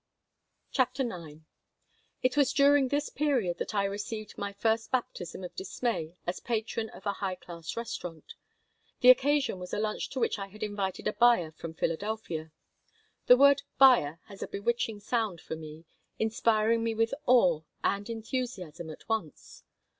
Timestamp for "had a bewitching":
14.25-15.01